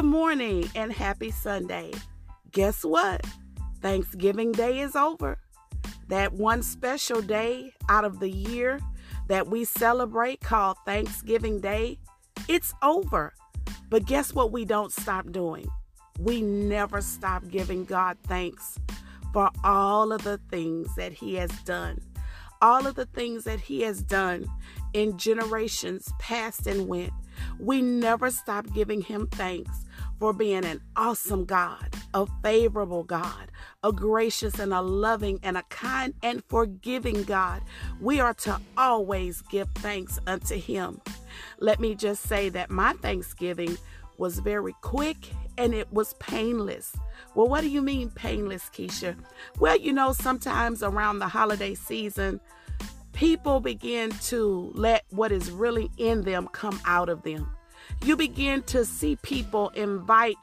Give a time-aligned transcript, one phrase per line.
[0.00, 1.92] Good morning and happy Sunday.
[2.52, 3.22] Guess what?
[3.82, 5.36] Thanksgiving Day is over.
[6.08, 8.80] That one special day out of the year
[9.28, 11.98] that we celebrate called Thanksgiving Day,
[12.48, 13.34] it's over.
[13.90, 15.68] But guess what we don't stop doing?
[16.18, 18.78] We never stop giving God thanks
[19.34, 22.00] for all of the things that He has done.
[22.62, 24.46] All of the things that He has done
[24.94, 27.12] in generations past and went.
[27.58, 29.84] We never stop giving Him thanks
[30.20, 33.50] for being an awesome God, a favorable God,
[33.82, 37.62] a gracious and a loving and a kind and forgiving God.
[38.00, 41.00] We are to always give thanks unto Him.
[41.58, 43.78] Let me just say that my Thanksgiving
[44.18, 45.16] was very quick
[45.56, 46.94] and it was painless.
[47.34, 49.16] Well, what do you mean painless, Keisha?
[49.58, 52.40] Well, you know, sometimes around the holiday season,
[53.14, 57.50] people begin to let what is really in them come out of them.
[58.04, 60.36] You begin to see people invite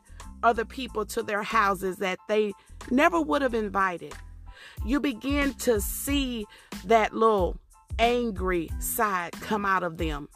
[0.43, 2.53] other people to their houses that they
[2.91, 4.13] never would have invited.
[4.85, 6.45] You begin to see
[6.85, 7.57] that little
[7.99, 10.29] angry side come out of them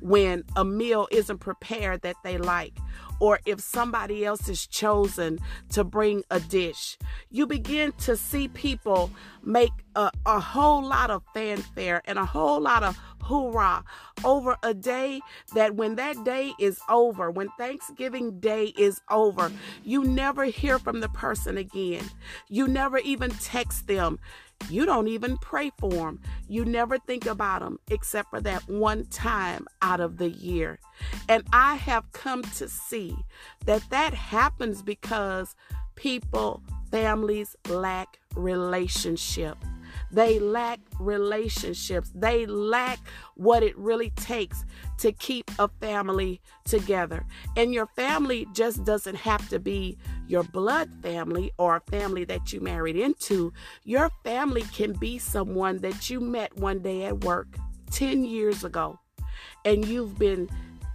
[0.00, 2.76] when a meal isn't prepared that they like
[3.18, 5.38] or if somebody else is chosen
[5.70, 6.98] to bring a dish.
[7.30, 9.10] You begin to see people
[9.42, 13.82] make a, a whole lot of fanfare and a whole lot of hoorah
[14.24, 15.20] over a day
[15.54, 19.50] that when that day is over, when Thanksgiving Day is over,
[19.82, 22.04] you never hear from the person again.
[22.48, 24.20] You never even text them.
[24.70, 26.20] You don't even pray for them.
[26.48, 30.78] You never think about them except for that one time out of the year.
[31.28, 33.16] And I have come to see
[33.64, 35.54] that that happens because
[35.94, 39.56] people, families lack relationship.
[40.10, 42.10] They lack relationships.
[42.14, 42.98] They lack
[43.34, 44.64] what it really takes
[44.98, 47.24] to keep a family together.
[47.56, 49.98] And your family just doesn't have to be
[50.28, 53.52] your blood family or a family that you married into.
[53.84, 57.56] Your family can be someone that you met one day at work
[57.90, 58.98] 10 years ago
[59.64, 60.48] and you've been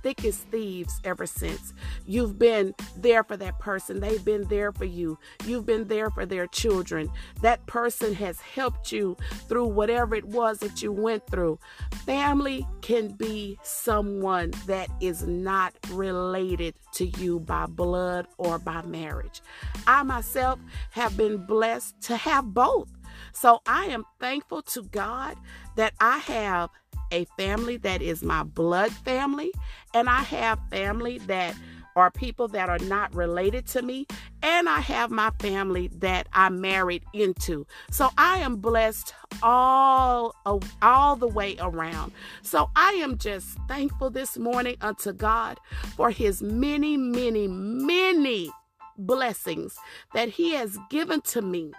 [0.03, 1.73] thick as thieves ever since.
[2.05, 3.99] You've been there for that person.
[3.99, 5.17] They've been there for you.
[5.45, 7.09] You've been there for their children.
[7.41, 9.17] That person has helped you
[9.47, 11.59] through whatever it was that you went through.
[12.05, 19.41] Family can be someone that is not related to you by blood or by marriage.
[19.87, 20.59] I myself
[20.91, 22.89] have been blessed to have both.
[23.33, 25.37] So I am thankful to God
[25.75, 26.69] that I have
[27.11, 29.51] a family that is my blood family,
[29.93, 31.55] and I have family that
[31.95, 34.07] are people that are not related to me,
[34.41, 37.67] and I have my family that I married into.
[37.89, 39.13] So I am blessed
[39.43, 40.35] all
[40.81, 42.13] all the way around.
[42.41, 45.59] So I am just thankful this morning unto God
[45.95, 48.51] for his many many many
[48.97, 49.75] blessings
[50.13, 51.71] that he has given to me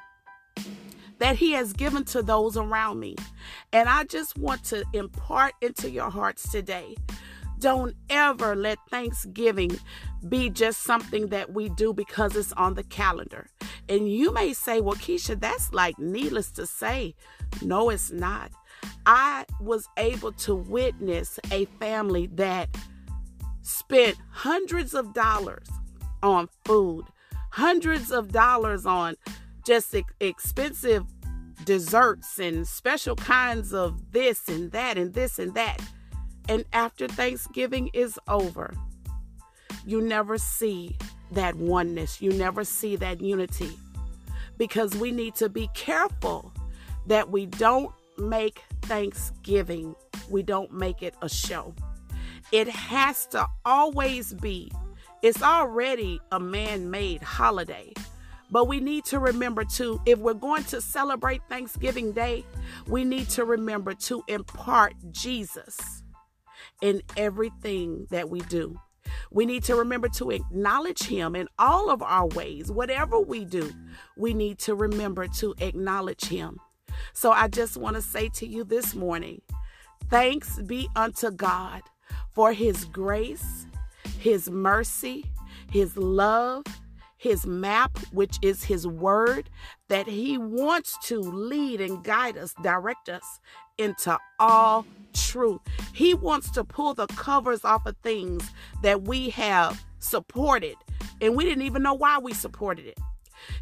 [1.22, 3.14] that He has given to those around me.
[3.72, 6.96] And I just want to impart into your hearts today.
[7.60, 9.78] Don't ever let Thanksgiving
[10.28, 13.46] be just something that we do because it's on the calendar.
[13.88, 17.14] And you may say, well, Keisha, that's like needless to say.
[17.62, 18.50] No, it's not.
[19.06, 22.68] I was able to witness a family that
[23.62, 25.68] spent hundreds of dollars
[26.20, 27.04] on food,
[27.50, 29.14] hundreds of dollars on
[29.64, 31.04] just expensive
[31.64, 35.80] desserts and special kinds of this and that and this and that.
[36.48, 38.74] And after Thanksgiving is over,
[39.86, 40.96] you never see
[41.32, 42.20] that oneness.
[42.20, 43.70] You never see that unity.
[44.58, 46.52] Because we need to be careful
[47.06, 49.94] that we don't make Thanksgiving,
[50.30, 51.74] we don't make it a show.
[52.52, 54.70] It has to always be,
[55.22, 57.92] it's already a man made holiday.
[58.52, 62.44] But we need to remember too, if we're going to celebrate Thanksgiving Day,
[62.86, 66.02] we need to remember to impart Jesus
[66.82, 68.78] in everything that we do.
[69.30, 72.70] We need to remember to acknowledge Him in all of our ways.
[72.70, 73.72] Whatever we do,
[74.18, 76.58] we need to remember to acknowledge Him.
[77.14, 79.40] So I just want to say to you this morning
[80.10, 81.80] thanks be unto God
[82.34, 83.66] for His grace,
[84.18, 85.24] His mercy,
[85.70, 86.64] His love,
[87.22, 89.48] his map, which is his word,
[89.86, 93.38] that he wants to lead and guide us, direct us
[93.78, 95.60] into all truth.
[95.92, 98.50] He wants to pull the covers off of things
[98.82, 100.74] that we have supported
[101.20, 102.98] and we didn't even know why we supported it.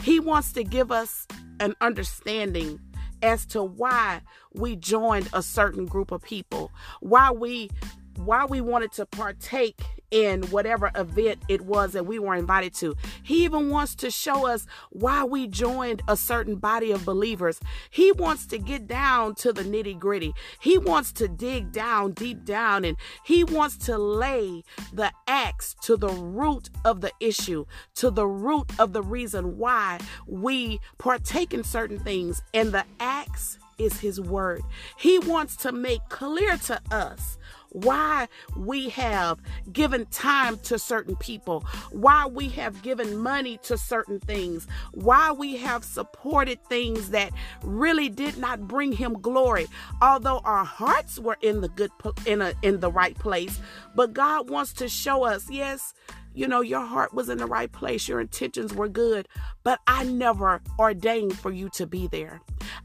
[0.02, 1.26] He wants to give us
[1.60, 2.80] an understanding
[3.22, 4.22] as to why
[4.54, 7.68] we joined a certain group of people, why we
[8.16, 9.80] why we wanted to partake
[10.10, 12.94] in whatever event it was that we were invited to.
[13.22, 17.60] He even wants to show us why we joined a certain body of believers.
[17.90, 20.32] He wants to get down to the nitty gritty.
[20.60, 25.96] He wants to dig down, deep down, and he wants to lay the axe to
[25.96, 27.64] the root of the issue,
[27.94, 32.42] to the root of the reason why we partake in certain things.
[32.52, 34.62] And the axe is his word.
[34.98, 37.38] He wants to make clear to us
[37.70, 39.40] why we have
[39.72, 45.56] given time to certain people, why we have given money to certain things, why we
[45.56, 47.32] have supported things that
[47.62, 49.66] really did not bring him glory,
[50.02, 51.90] although our hearts were in the good
[52.26, 53.60] in a in the right place.
[53.94, 55.94] But God wants to show us, yes,
[56.34, 59.28] you know, your heart was in the right place, your intentions were good,
[59.64, 62.40] but I never ordained for you to be there.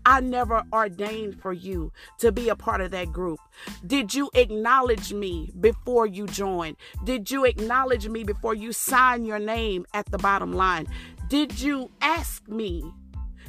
[0.06, 3.40] I never ordained for you to be a part of that group.
[3.86, 6.78] Did you acknowledge me before you joined?
[7.04, 10.88] Did you acknowledge me before you sign your name at the bottom line?
[11.30, 12.84] Did you ask me?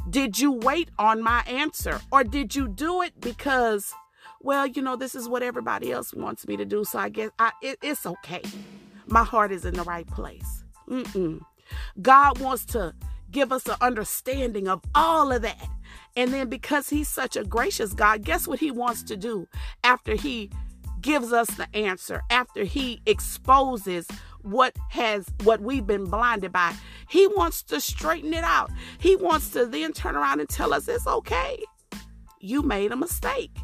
[0.09, 2.01] Did you wait on my answer?
[2.13, 3.93] Or did you do it because,
[4.41, 7.31] well, you know, this is what everybody else wants me to do, so I guess
[7.39, 8.43] I, it, it's okay
[9.07, 10.65] my heart is in the right place.
[10.89, 11.41] Mm-mm.
[12.01, 12.95] God wants to
[13.31, 15.69] give us an understanding of all of that.
[16.17, 19.47] And then because he's such a gracious God, guess what he wants to do
[19.85, 20.51] after he
[21.01, 24.07] gives us the answer, after he exposes
[24.43, 26.75] what has what we've been blinded by.
[27.09, 28.71] He wants to straighten it out.
[28.99, 31.63] He wants to then turn around and tell us it's okay.
[32.41, 33.57] You made a mistake.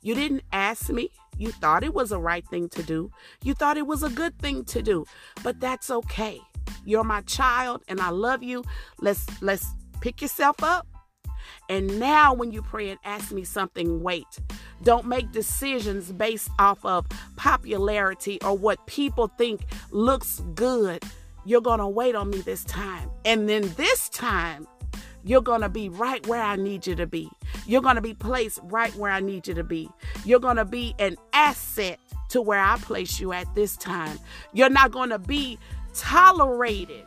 [0.00, 1.10] You didn't ask me.
[1.38, 3.10] You thought it was a right thing to do.
[3.42, 5.06] You thought it was a good thing to do.
[5.42, 6.40] But that's okay.
[6.84, 8.64] You're my child and I love you.
[9.00, 9.66] Let's let's
[10.00, 10.86] pick yourself up.
[11.68, 14.26] And now when you pray and ask me something, wait.
[14.82, 17.06] Don't make decisions based off of
[17.36, 21.02] popularity or what people think looks good.
[21.44, 23.10] You're going to wait on me this time.
[23.24, 24.66] And then this time,
[25.24, 27.28] you're going to be right where I need you to be.
[27.68, 29.90] You're going to be placed right where I need you to be.
[30.24, 32.00] You're going to be an asset
[32.30, 34.18] to where I place you at this time.
[34.54, 35.58] You're not going to be
[35.94, 37.04] tolerated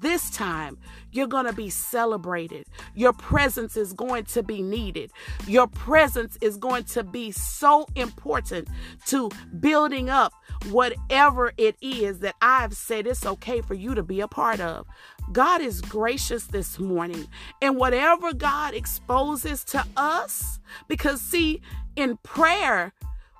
[0.00, 0.78] this time,
[1.12, 2.66] you're going to be celebrated.
[2.94, 5.10] Your presence is going to be needed.
[5.46, 8.68] Your presence is going to be so important
[9.06, 9.30] to
[9.60, 10.32] building up
[10.70, 14.86] whatever it is that I've said it's okay for you to be a part of.
[15.32, 17.26] God is gracious this morning.
[17.60, 21.60] And whatever God exposes to us, because see,
[21.96, 22.92] in prayer,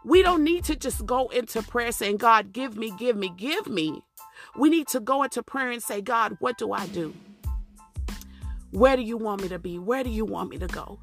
[0.04, 3.66] we don't need to just go into prayer saying, God, give me, give me, give
[3.68, 4.02] me.
[4.58, 7.14] We need to go into prayer and say, God, what do I do?
[8.72, 9.78] Where do you want me to be?
[9.78, 10.98] Where do you want me to go?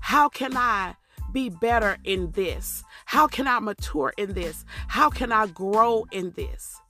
[0.00, 0.94] How can I
[1.32, 2.84] be better in this?
[3.06, 4.64] How can I mature in this?
[4.86, 6.80] How can I grow in this?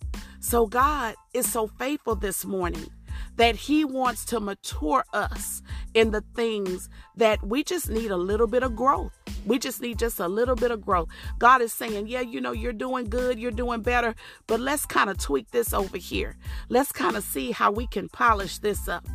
[0.41, 2.91] So, God is so faithful this morning
[3.37, 5.63] that He wants to mature us
[5.95, 9.20] in the things that we just need a little bit of growth.
[9.47, 11.09] We just need just a little bit of growth.
[11.39, 14.15] God is saying, Yeah, you know, you're doing good, you're doing better,
[14.47, 16.37] but let's kind of tweak this over here.
[16.69, 19.07] Let's kind of see how we can polish this up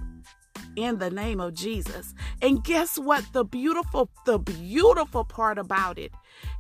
[0.76, 2.14] in the name of Jesus.
[2.42, 3.26] And guess what?
[3.34, 6.12] The beautiful, the beautiful part about it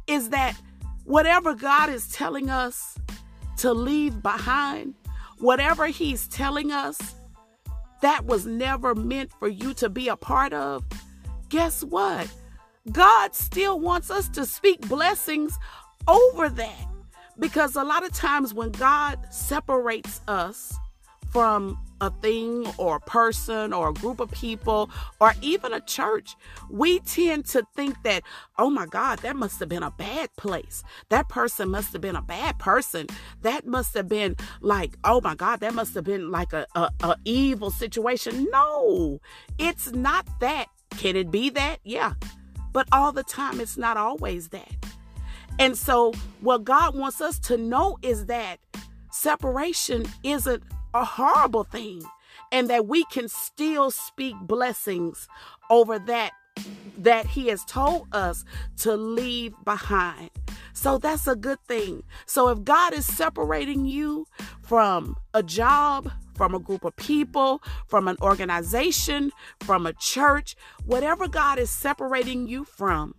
[0.07, 0.55] is that
[1.03, 2.97] whatever God is telling us
[3.57, 4.95] to leave behind,
[5.39, 7.15] whatever He's telling us
[8.01, 10.83] that was never meant for you to be a part of,
[11.49, 12.31] guess what?
[12.91, 15.57] God still wants us to speak blessings
[16.07, 16.87] over that.
[17.37, 20.73] Because a lot of times when God separates us
[21.31, 24.89] from a thing or a person or a group of people
[25.19, 26.35] or even a church,
[26.69, 28.23] we tend to think that,
[28.57, 30.83] oh my God, that must have been a bad place.
[31.09, 33.07] That person must have been a bad person.
[33.41, 36.89] That must have been like, oh my God, that must have been like a, a,
[37.01, 38.47] a evil situation.
[38.51, 39.19] No,
[39.57, 40.67] it's not that.
[40.91, 41.79] Can it be that?
[41.83, 42.13] Yeah.
[42.75, 44.69] But all the time, it's not always that.
[45.59, 48.59] And so, what God wants us to know is that
[49.13, 50.61] separation isn't
[50.93, 52.03] a horrible thing
[52.51, 55.29] and that we can still speak blessings
[55.69, 56.33] over that
[56.97, 58.43] that he has told us
[58.79, 60.31] to leave behind.
[60.73, 62.03] So that's a good thing.
[62.25, 64.27] So if God is separating you
[64.61, 71.27] from a job, from a group of people, from an organization, from a church, whatever
[71.27, 73.15] God is separating you from,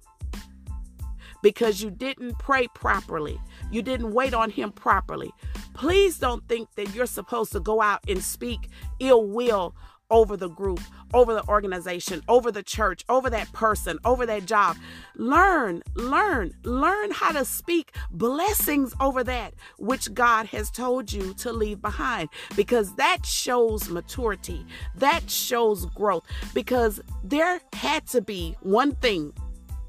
[1.42, 5.32] because you didn't pray properly, you didn't wait on Him properly.
[5.74, 8.68] Please don't think that you're supposed to go out and speak
[9.00, 9.74] ill will
[10.10, 10.80] over the group,
[11.14, 14.76] over the organization, over the church, over that person, over that job.
[15.16, 21.52] Learn, learn, learn how to speak blessings over that which God has told you to
[21.52, 24.64] leave behind because that shows maturity.
[24.94, 29.32] That shows growth because there had to be one thing,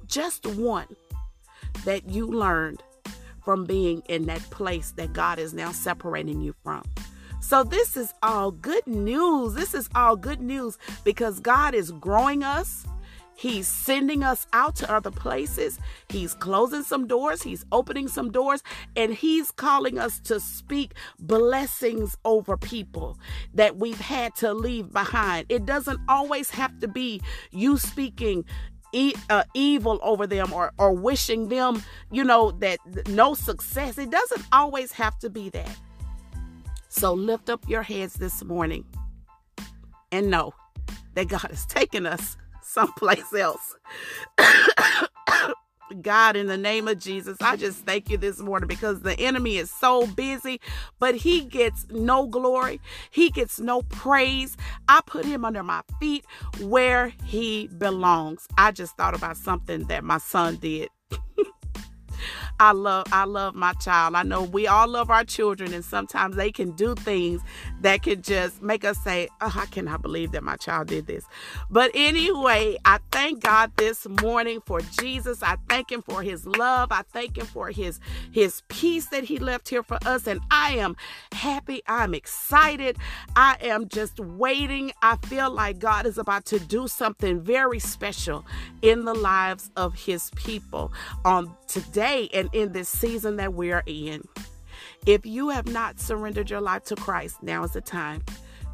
[0.08, 0.88] just one,
[1.86, 2.82] that you learned
[3.44, 6.84] from being in that place that God is now separating you from.
[7.48, 9.54] So, this is all good news.
[9.54, 12.86] This is all good news because God is growing us.
[13.38, 15.80] He's sending us out to other places.
[16.10, 17.42] He's closing some doors.
[17.42, 18.64] He's opening some doors.
[18.98, 23.18] And He's calling us to speak blessings over people
[23.54, 25.46] that we've had to leave behind.
[25.48, 28.44] It doesn't always have to be you speaking
[28.92, 33.98] E- uh, evil over them or, or wishing them, you know, that no success.
[33.98, 35.78] It doesn't always have to be that.
[36.98, 38.84] So lift up your heads this morning
[40.12, 40.56] and know
[41.14, 43.76] that God is taking us someplace else.
[46.02, 49.58] God, in the name of Jesus, I just thank you this morning because the enemy
[49.58, 50.60] is so busy,
[50.98, 52.82] but he gets no glory.
[53.12, 54.58] He gets no praise.
[54.90, 56.26] I put him under my feet
[56.62, 58.48] where he belongs.
[58.58, 60.90] I just thought about something that my son did
[62.60, 64.16] I love I love my child.
[64.16, 67.42] I know we all love our children and sometimes they can do things
[67.82, 71.26] that can just make us say, "Oh, I cannot believe that my child did this."
[71.70, 75.44] But anyway, I thank God this morning for Jesus.
[75.44, 76.92] I thank him for his love.
[76.92, 78.00] I thank him for his
[78.32, 80.96] his peace that he left here for us and I am
[81.34, 81.82] happy.
[81.88, 82.98] I'm excited.
[83.36, 84.92] I am just waiting.
[85.02, 88.46] I feel like God is about to do something very special
[88.82, 90.92] in the lives of his people
[91.26, 94.24] on today and in this season that we are in.
[95.08, 98.24] If you have not surrendered your life to Christ, now is the time.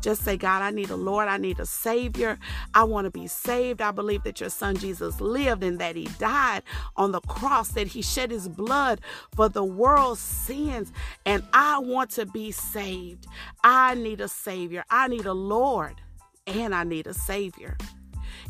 [0.02, 1.28] Just say, God, I need a Lord.
[1.28, 2.40] I need a Savior.
[2.74, 3.84] I want to be saved.
[3.84, 6.64] I believe that your Son Jesus lived and that He died
[6.98, 9.00] on the cross, that He shed His blood
[9.36, 10.92] for the world's sins.
[11.24, 13.28] And I want to be saved.
[13.64, 14.84] I need a Savior.
[14.90, 16.02] I need a Lord.
[16.48, 17.78] And I need a Savior.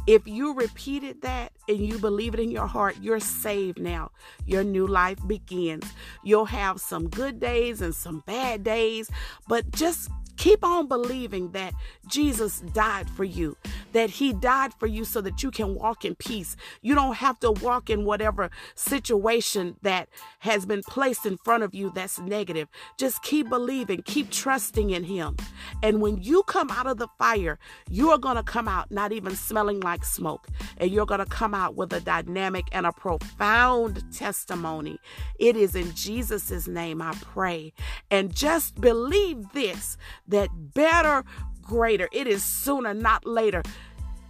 [0.06, 4.12] If you repeated that and you believe it in your heart, you're saved now.
[4.46, 5.86] Your new life begins.
[6.24, 9.10] You'll have some good days and some bad days,
[9.48, 11.74] but just keep on believing that
[12.08, 13.56] Jesus died for you,
[13.94, 16.56] that He died for you so that you can walk in peace.
[16.82, 20.10] You don't have to walk in whatever situation that
[20.40, 22.68] has been placed in front of you that's negative.
[22.98, 25.38] Just keep believing, keep trusting in Him.
[25.82, 27.60] And when you come out of the fire,
[27.90, 30.48] you are going to come out not even smelling like smoke,
[30.78, 34.98] and you're going to come out with a dynamic and a profound testimony.
[35.40, 37.74] It is in Jesus' name I pray.
[38.12, 39.98] And just believe this
[40.28, 41.24] that better
[41.64, 42.10] greater.
[42.12, 43.64] It is sooner, not later.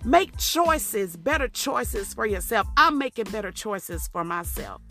[0.06, 2.68] Make choices, better choices for yourself.
[2.78, 4.82] I'm making better choices for myself.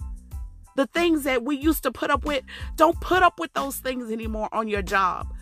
[0.74, 2.44] The things that we used to put up with,
[2.76, 5.32] don't put up with those things anymore on your job.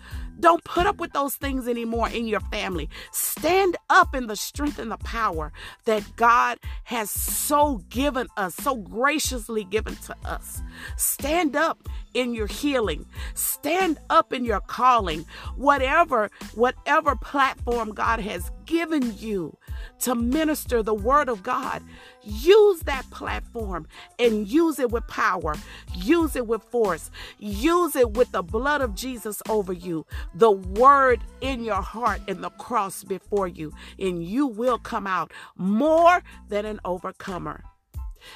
[0.41, 2.89] Don't put up with those things anymore in your family.
[3.13, 5.53] Stand up in the strength and the power
[5.85, 10.63] that God has so given us, so graciously given to us.
[10.97, 13.07] Stand up in your healing.
[13.35, 15.25] Stand up in your calling.
[15.57, 19.57] Whatever whatever platform God has given you
[20.01, 21.83] to minister the word of God,
[22.23, 23.87] use that platform
[24.19, 25.55] and use it with power.
[25.95, 27.11] Use it with force.
[27.39, 32.43] Use it with the blood of Jesus over you, the word in your heart and
[32.43, 37.65] the cross before you, and you will come out more than an overcomer.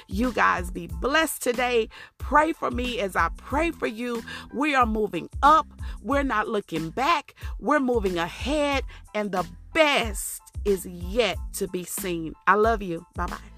[0.07, 1.89] You guys be blessed today.
[2.17, 4.23] Pray for me as I pray for you.
[4.53, 5.67] We are moving up.
[6.01, 7.35] We're not looking back.
[7.59, 8.83] We're moving ahead,
[9.13, 12.33] and the best is yet to be seen.
[12.47, 13.05] I love you.
[13.15, 13.54] Bye bye.